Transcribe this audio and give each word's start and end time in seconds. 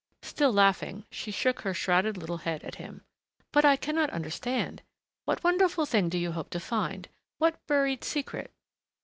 Still 0.23 0.51
laughing, 0.51 1.05
she 1.11 1.29
shook 1.29 1.59
her 1.61 1.75
shrouded 1.75 2.17
little 2.17 2.37
head 2.37 2.63
at 2.63 2.73
him. 2.81 3.03
"But 3.51 3.65
I 3.65 3.75
cannot 3.75 4.09
understand! 4.09 4.81
What 5.25 5.43
wonderful 5.43 5.85
thing 5.85 6.09
do 6.09 6.17
you 6.17 6.31
hope 6.31 6.49
to 6.49 6.59
find 6.59 7.07
what 7.37 7.63
buried 7.67 8.03
secret 8.03 8.49